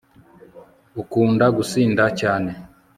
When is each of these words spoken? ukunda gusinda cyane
ukunda 1.01 1.45
gusinda 1.57 2.03
cyane 2.19 2.51